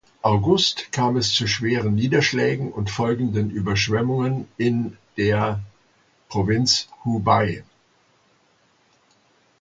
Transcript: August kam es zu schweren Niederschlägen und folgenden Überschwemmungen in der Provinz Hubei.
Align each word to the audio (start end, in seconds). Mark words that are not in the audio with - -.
August 0.23 0.91
kam 0.91 1.15
es 1.15 1.31
zu 1.31 1.45
schweren 1.45 1.93
Niederschlägen 1.93 2.71
und 2.71 2.89
folgenden 2.89 3.51
Überschwemmungen 3.51 4.47
in 4.57 4.97
der 5.15 5.59
Provinz 6.27 6.87
Hubei. 7.05 7.63